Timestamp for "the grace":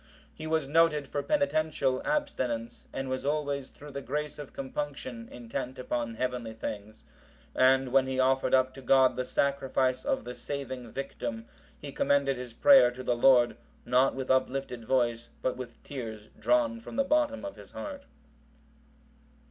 3.91-4.39